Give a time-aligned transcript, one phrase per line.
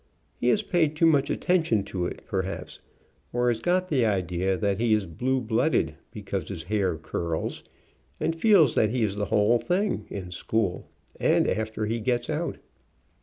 [0.39, 2.79] He has paid too much attention to it, perhaps,
[3.31, 7.01] or has got the idea that he is blue blooded, because THE COUNTRY'S BRIDE AND
[7.03, 7.63] GROOM 75 his hair curls,
[8.19, 12.57] and feels that he is the whole thing, in school, and after he gets out.